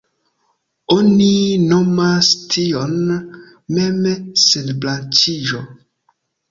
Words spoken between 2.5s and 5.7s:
tion „mem-senbranĉiĝo“.